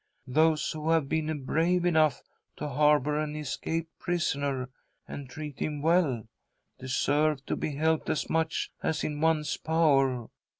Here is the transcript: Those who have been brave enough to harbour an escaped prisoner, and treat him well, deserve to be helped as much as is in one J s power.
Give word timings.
Those 0.25 0.71
who 0.71 0.89
have 0.89 1.07
been 1.07 1.43
brave 1.43 1.85
enough 1.85 2.23
to 2.55 2.67
harbour 2.67 3.19
an 3.19 3.35
escaped 3.35 3.99
prisoner, 3.99 4.71
and 5.07 5.29
treat 5.29 5.59
him 5.59 5.79
well, 5.83 6.27
deserve 6.79 7.45
to 7.45 7.55
be 7.55 7.75
helped 7.75 8.09
as 8.09 8.27
much 8.27 8.71
as 8.81 8.97
is 8.97 9.03
in 9.03 9.21
one 9.21 9.43
J 9.43 9.49
s 9.51 9.57
power. 9.57 10.27